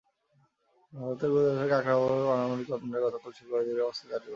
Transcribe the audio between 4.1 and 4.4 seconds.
করা হয়েছে।